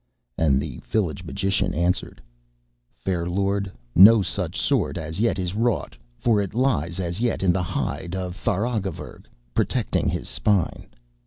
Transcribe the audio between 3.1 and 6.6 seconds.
Lord, no such sword as yet is wrought, for it